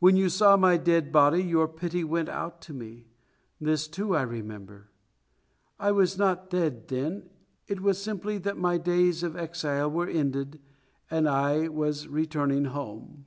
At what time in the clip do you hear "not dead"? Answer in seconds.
6.18-6.88